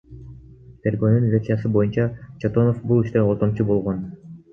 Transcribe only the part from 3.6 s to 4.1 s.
болгон.